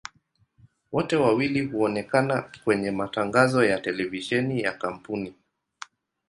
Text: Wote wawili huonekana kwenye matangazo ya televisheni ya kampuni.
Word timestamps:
Wote 0.91 1.15
wawili 1.15 1.65
huonekana 1.65 2.51
kwenye 2.63 2.91
matangazo 2.91 3.63
ya 3.65 3.79
televisheni 3.79 4.61
ya 4.61 4.71
kampuni. 4.71 5.33